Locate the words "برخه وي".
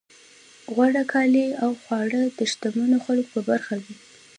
3.49-3.95